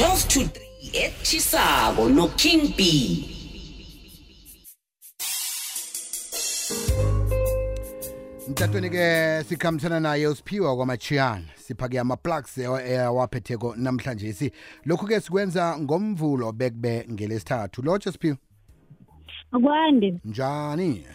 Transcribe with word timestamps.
12 0.00 0.28
to 0.28 0.40
3 0.40 0.60
etchisako 0.92 2.08
noking 2.08 2.74
b 2.76 2.82
mtatweni-ke 8.48 9.44
sikhambisana 9.44 10.00
naye 10.00 10.26
usiphiwa 10.26 10.76
kwamachiyana 10.76 11.44
sipha-ke 11.56 12.00
ama-plugs 12.00 12.58
awaphetheko 12.58 13.74
namhlanje. 13.76 14.32
Si 14.32 14.52
lokhu-ke 14.84 15.20
sikwenza 15.20 15.78
ngomvulo 15.78 16.52
bekube 16.52 17.06
ngelesithathu. 17.12 17.82
Lotsho 17.82 18.12
siphiwa 18.12 18.36
akwande. 19.52 20.20
Njani? 20.24 21.06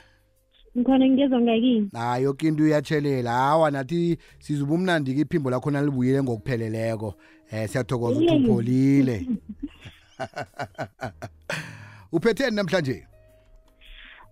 Ngikhona 0.77 1.09
ngizwa 1.09 1.41
ngakini 1.41 1.89
hayi 1.93 2.23
yoke 2.23 2.47
into 2.47 2.63
uyatshelela 2.63 3.31
hawa 3.31 3.71
nathi 3.71 4.17
sizuba 4.39 4.73
umnandi-ke 4.73 5.21
iphimbo 5.21 5.49
lakho 5.49 5.71
nalibuyile 5.71 6.23
ngokupheleleko. 6.23 7.15
Eh 7.51 7.69
siyathokoza 7.69 8.19
ukuthi 8.19 8.33
Yey. 8.33 8.43
upholile. 8.43 9.27
Uphetheni 12.11 12.55
namhlanje? 12.55 13.07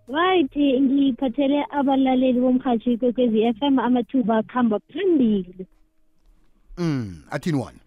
Right 0.08 0.56
ngiphathele 0.82 1.66
abalaleli 1.70 2.40
bomhathi 2.40 2.94
ikwekwezi 2.94 3.42
f 3.44 3.62
m 3.62 3.80
amathuba 3.80 4.38
akuhamba 4.38 4.80
phambili. 4.80 5.68
Mm 6.78 7.24
athini 7.32 7.58
wona? 7.58 7.83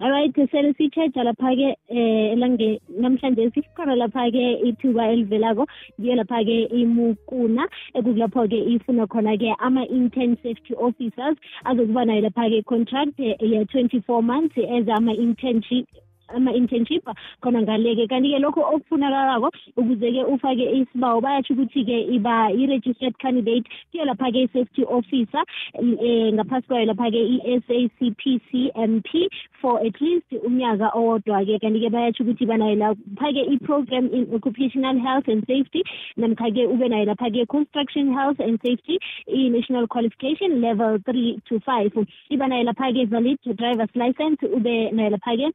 Alright 0.00 0.34
sele 0.50 0.74
sitshetsha 0.78 1.22
lapha-ke 1.26 1.68
um 1.90 1.98
elange 2.34 2.80
namhlanje 3.04 3.44
sikhona 3.54 3.94
lapha-ke 4.02 4.44
ithuba 4.68 5.04
elivelako 5.12 5.66
ngiyo 6.00 6.14
lapha-ke 6.20 6.56
imukuna 6.80 7.68
ekukulapho-ke 7.94 8.58
ifuna 8.74 9.06
khona-ke 9.06 9.54
ama-intern 9.66 10.36
safety 10.42 10.74
officers 10.74 11.36
azokuba 11.64 12.04
nayo 12.04 12.26
lapha-ke 12.26 12.64
contract 12.66 13.18
ye-twenty-four 13.18 14.22
months 14.22 14.58
as 14.58 14.88
ama-internship 14.88 15.86
ama-internship 16.28 17.04
khona 17.42 17.62
ngale-ke. 17.62 18.08
Kanti-ke 18.08 18.38
lokhu 18.40 18.60
okufunakalako 18.60 19.50
ukuze-ke 19.76 20.22
ufake 20.24 20.64
isibawo 20.80 21.20
bayatsho 21.20 21.54
ukuthi-ke 21.54 21.96
iba 22.16 22.50
i-registered 22.52 23.16
candidate 23.18 23.66
kuyo 23.90 24.04
lapha-ke 24.04 24.44
i-safety 24.44 24.84
officer 24.84 25.42
um 25.78 25.96
ngaphasi 26.34 26.66
kwayo 26.66 26.86
lapha-ke 26.92 27.20
i-SACPC 27.34 28.50
MP 28.76 29.28
for 29.60 29.80
at 29.80 30.00
least 30.00 30.26
unyaka 30.44 30.90
owodwa-ke. 30.94 31.58
Kanti-ke 31.60 31.90
bayatsho 31.90 32.24
ukuthi 32.24 32.46
banayo 32.46 32.76
lapha-ke 32.76 33.42
i-program 33.54 34.08
in 34.12 34.28
occupational 34.34 34.98
health 34.98 35.28
and 35.28 35.44
safety 35.46 35.82
namkha-ke 36.18 36.66
ube 36.68 36.86
nayo 36.88 37.04
lapha-ke 37.12 37.48
construction 37.48 38.12
health 38.12 38.40
and 38.40 38.58
safety 38.64 38.98
i-national 39.28 39.86
qualification 39.86 40.60
level 40.60 40.98
three 41.04 41.40
to 41.48 41.60
five. 41.60 41.92
Iba 42.30 42.48
nayo 42.48 42.70
lapha-ke 42.70 43.08
valid 43.08 43.38
driver's 43.56 43.94
license 43.94 44.38
ube 44.42 44.92
nayo 44.92 45.16
lapha-ke 45.16 45.52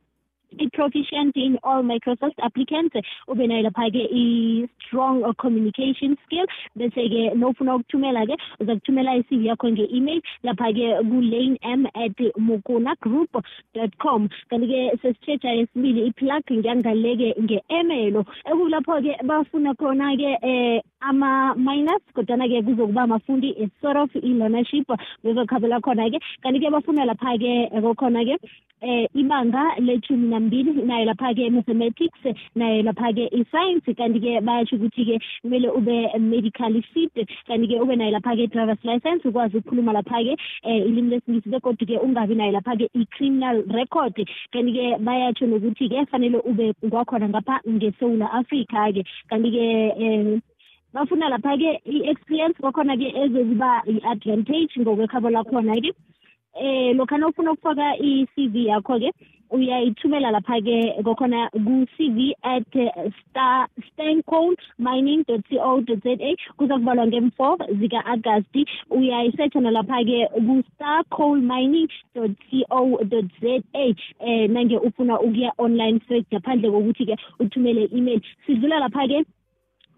i-proficient 0.57 1.35
in 1.35 1.57
all 1.63 1.83
Microsoft 1.83 2.39
applicants. 2.41 2.95
Ube 3.27 3.47
nayo 3.47 3.69
lapha-ke 3.69 4.07
i-strong 4.11 5.23
communication 5.37 6.17
skill. 6.25 6.45
Bese-ke 6.77 7.35
nofuna 7.35 7.75
ukuthumela-ke 7.75 8.35
uza 8.59 8.75
kuthumela 8.75 9.15
i-cv 9.19 9.45
yakho 9.45 9.71
nge-email 9.71 10.21
lapha-ke 10.43 11.03
ku-lane 11.09 11.57
m 11.61 11.85
at 11.95 12.17
mukuna 12.37 12.95
group 13.01 13.29
dot 13.75 13.97
com. 13.99 14.29
Kanti-ke 14.49 14.97
sesitshetsha 15.01 15.49
yesibili 15.59 16.07
i-plug 16.07 16.43
ngiyangaleke 16.51 17.35
nge-emelo 17.41 18.25
ekulapho-ke 18.45 19.19
bafuna 19.23 19.73
khona-ke 19.75 20.37
um 20.43 20.81
ama-minus 21.01 22.03
kodwana-ke 22.15 22.61
kuzokuba 22.65 23.03
amafundi 23.03 23.55
a 23.63 23.69
sort 23.81 23.97
of 23.97 24.09
i-learnership 24.15 24.87
bezokhabela 25.23 25.79
khona-ke 25.81 26.19
kanti-ke 26.43 26.71
bafuna 26.71 27.05
lapha-ke 27.05 27.69
kokhona-ke 27.81 28.35
um 28.81 29.07
ibanga 29.13 29.75
lethumi 29.79 30.27
nambili 30.27 30.71
nayo 30.71 31.05
lapha-ke 31.05 31.49
mathematics 31.49 32.19
nayo 32.55 32.83
lapha-ke 32.83 33.27
i-science. 33.31 33.85
Kanti-ke 33.97 34.41
bayasho 34.41 34.75
ukuthi-ke 34.75 35.19
kumele 35.41 35.69
ube 35.69 36.19
medically 36.19 36.81
fit 36.93 37.13
kanti-ke 37.47 37.81
ube 37.81 37.95
nayo 37.95 38.11
lapha-ke 38.11 38.43
i-drivers 38.43 38.83
license 38.83 39.27
ukwazi 39.27 39.57
ukukhuluma 39.57 39.93
lapha-ke 39.93 40.37
um 40.63 40.71
ilimi 40.71 41.09
lesingisi 41.09 41.49
begodwa-ke 41.49 41.97
ungabi 41.99 42.35
nayo 42.35 42.51
lapha-ke 42.51 42.89
i-criminal 42.93 43.63
record. 43.69 44.15
Kanti-ke 44.51 44.97
bayatsho 45.03 45.45
nokuthi-ke 45.47 46.05
fanele 46.11 46.37
ube 46.45 46.73
kwakhona 46.89 47.29
ngapha 47.29 47.59
ngesewula 47.69 48.31
afrika-ke. 48.31 49.03
Kanti-ke 49.29 49.65
um 49.99 50.41
bafuna 50.93 51.29
lapha-ke 51.29 51.79
i-experience 51.85 52.57
kwakhona-ke 52.61 53.07
ezokuba 53.23 53.83
i-advantage 53.87 54.73
ngokwekhabo 54.79 55.29
lakhona-ke 55.29 55.91
eh 56.61 56.95
lokha 56.95 57.17
nawufuna 57.17 57.51
ukufaka 57.51 57.97
i-CV 57.97 58.55
yakho-ke 58.71 59.11
uyayithumela 59.51 60.31
lapha-ke 60.31 61.01
kokhona 61.03 61.49
ku-cv 61.53 62.33
at 62.43 62.69
star 63.19 63.67
stancone 63.87 64.55
mining 64.77 65.23
co 65.25 65.37
za 65.49 66.35
kuza 66.57 66.77
kubalwa 66.77 67.07
ngem-four 67.07 67.57
zika-agasti. 67.79 68.65
Uyayisetsha 68.89 69.59
nalapha-ke 69.59 70.27
ku-star 70.45 71.03
coal 71.09 71.41
mining 71.41 71.87
co 72.13 72.27
za 73.09 73.97
um 74.21 74.53
nange 74.53 74.77
ufuna 74.77 75.19
ukuya 75.19 75.51
online 75.57 75.99
straight 76.05 76.27
ngaphandle 76.31 76.71
kokuthi-ke 76.71 77.15
uthumele 77.39 77.85
i-email. 77.85 78.21
Sidlula 78.45 78.79
lapha-ke 78.79 79.25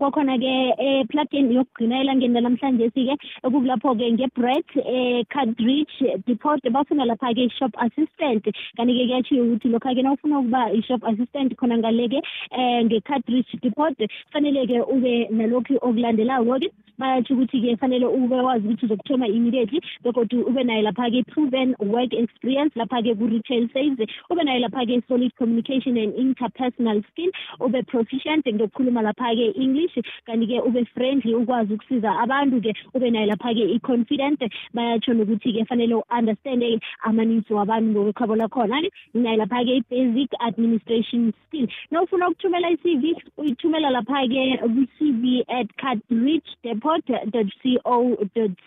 kwakhona-ke 0.01 0.53
eplugin 0.79 1.51
yokugcina 1.53 2.01
elangeni 2.01 2.33
lanamhlanje 2.33 2.89
sike 2.93 3.15
ekukulapho-ke 3.45 4.11
ngebret 4.15 4.69
e-cardrich 4.97 5.95
depot. 6.25 6.61
Bafuna 6.73 7.05
lapha-ke 7.05 7.45
i-shop 7.45 7.73
assistant. 7.85 8.43
Kanti-ke 8.77 9.05
kuyatshiwo 9.05 9.45
ukuthi 9.45 9.69
lokha-ke 9.69 10.01
nawufuna 10.01 10.39
ukuba 10.39 10.61
i-shop 10.73 11.03
assistant 11.05 11.53
khona 11.55 11.77
ngale-ke 11.77 12.19
um 12.57 12.85
nge-cardrich 12.89 13.51
depot 13.61 13.97
fanele-ke 14.33 14.81
ube 14.89 15.13
nalokhu 15.29 15.77
okulandelako-ke. 15.85 16.73
Bayatsho 17.01 17.33
ukuthi-ke 17.33 17.77
fanele 17.81 18.05
ube 18.05 18.35
wazi 18.35 18.67
ukuthi 18.67 18.85
uzokuthoma 18.85 19.27
immediately 19.27 19.81
begodwa 20.03 20.45
ube 20.49 20.63
nayo 20.63 20.81
lapha-ke 20.81 21.23
proven 21.33 21.75
work 21.79 22.13
experience 22.13 22.73
lapha-ke 22.75 23.15
ku-retail 23.17 23.69
sales 23.73 23.97
ube 24.29 24.43
nayo 24.43 24.59
lapha-ke 24.65 25.01
solid 25.07 25.31
communication 25.35 25.97
and 25.97 26.13
interpersonal 26.13 27.01
skill 27.11 27.31
ube 27.59 27.81
proficient 27.87 28.45
ngokukhuluma 28.45 29.01
lapha-ke 29.01 29.47
english 29.57 29.90
kanti-ke 30.25 30.61
ube 30.67 30.85
friendly 30.93 31.35
ukwazi 31.35 31.73
ukusiza 31.73 32.19
abantu-ke 32.19 32.73
ube 32.93 33.11
nayo 33.11 33.25
lapha-ke 33.25 33.63
i-confident. 33.75 34.39
Bayatsho 34.73 35.13
nokuthi-ke 35.13 35.65
fanele 35.65 35.95
u-understande 35.95 36.79
amaninzi 37.03 37.53
wabantu 37.53 37.91
ngokwekhabo 37.91 38.35
lakhona 38.35 38.81
nayo 39.13 39.37
lapha-ke 39.37 39.71
i-basic 39.75 40.29
administration 40.39 41.33
skill. 41.47 41.67
Nawufuna 41.91 42.29
ukuthumela 42.29 42.69
i-cv 42.69 43.03
uyithumela 43.37 43.89
lapha-ke 43.89 44.57
ku-cv 44.57 45.23
at 45.49 45.67
cardrich 45.77 46.47
depot 46.63 47.01
co 47.05 48.17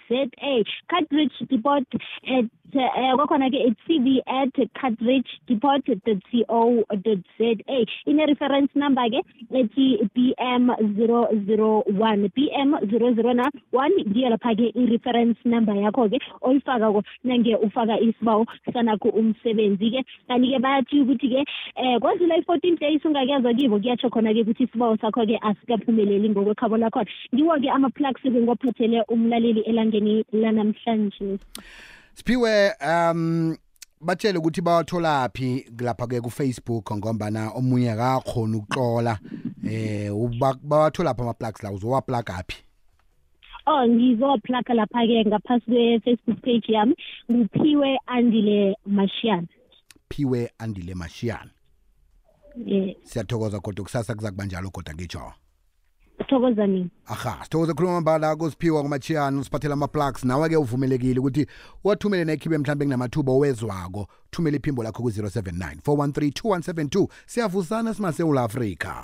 za 0.09 0.65
cardrich 0.89 1.37
depot 1.49 1.87
at 2.27 2.45
um 2.75 3.17
kwakhona-ke 3.19 3.59
at 3.69 3.77
cv 3.87 4.07
at 4.27 4.55
cardrich 4.81 5.31
depot 5.47 5.83
co 5.87 6.85
za 7.05 7.15
ine-reference 8.11 8.73
number-ke 8.83 9.21
ethi 9.61 9.87
b 10.15 10.35
m 10.39 10.65
zero 10.97 11.14
zero 11.47 11.85
one 11.99 12.29
b 12.35 12.51
m 12.53 12.77
zero 12.91 13.15
zero 13.15 13.33
na 13.33 13.51
one. 13.73 13.97
Ngiyo 14.09 14.29
lapha-ke 14.31 14.73
i-reference 14.75 15.39
number 15.45 15.75
yakho-ke 15.75 16.19
oyifakako. 16.43 17.03
Nange 17.25 17.57
ufaka 17.57 18.01
isibawo 18.01 18.47
sanakho 18.73 19.09
umsebenzi-ke. 19.09 20.05
Kanti-ke 20.29 20.59
bayathi 20.59 21.01
ukuthi-ke 21.01 21.41
um 21.77 22.01
kwazila 22.01 22.37
i-fourteen 22.37 22.77
days 22.77 23.05
ungakezwa 23.05 23.55
kibo 23.55 23.79
kuyatsho 23.79 24.11
khona-ke 24.11 24.41
ukuthi 24.41 24.65
isibawo 24.65 24.97
sakho-ke 24.97 25.39
asikaphumeleli 25.43 26.29
ngokwekhabo 26.31 26.77
lakhona 26.77 27.11
ngiwo-ke 27.35 27.71
ama-plugs-ke 27.71 28.31
ngiwaphathele 28.31 29.03
umlaleli 29.09 29.61
elangeni 29.61 30.25
lanamhlanje. 30.33 31.39
Siphiwe 32.15 32.73
um 32.81 33.57
batshele 34.01 34.39
ukuthi 34.39 34.61
bawatholaphi 34.61 35.67
lapha 35.81 36.07
ke 36.07 36.21
ku-facebook 36.21 36.93
ngombana 36.97 37.51
omunye 37.57 37.91
akakhona 37.91 38.57
ukuxola 38.57 39.19
eh 39.71 40.17
uba- 40.17 40.59
bawatholaphi 40.63 41.23
ama-plugs 41.23 41.63
la 41.63 41.73
uzowaplugaphi 41.73 42.57
oh 43.67 43.89
ngizoplaga 43.89 44.75
lapha-ke 44.75 45.25
ngaphasi 45.27 45.65
kwe-facebook 45.71 46.41
page 46.41 46.73
yami. 46.73 46.95
Nguphiwe 47.33 47.99
andile 48.07 48.77
mashiyana 48.87 49.47
phiwe 50.11 50.51
andile 50.59 50.95
mashiyana 50.95 51.51
um 52.57 52.93
siyathokoza 53.03 53.61
kodwa 53.61 53.83
kusasa 53.85 54.15
kuza 54.15 54.31
kuba 54.31 54.45
njalo 54.45 54.71
kodwa 54.71 54.95
ngitsho 54.95 55.33
thokoza 56.29 56.67
mina 56.67 56.89
aha 57.07 57.39
sithokoza 57.45 57.75
khuluma 57.75 58.01
mbala 58.01 58.37
kusiphiwa 58.37 58.81
kwamachiyana 58.81 59.41
usiphathela 59.41 59.75
ama-plugs. 59.75 60.25
Nawe-ke 60.25 60.57
uvumelekile 60.57 61.21
ukuthi 61.21 61.47
uwathumele 61.85 62.25
nekhibe 62.25 62.59
mhlawumbe 62.59 62.85
kunamathuba 62.85 63.33
owezwako. 63.33 64.07
Thumele 64.31 64.57
iphimbo 64.57 64.83
lakho 64.83 65.03
ku-079 65.03 65.77
413 65.83 66.31
2172 66.31 67.09
siyavuzana 67.27 67.95
simasewula 67.95 68.43
afrika. 68.43 69.03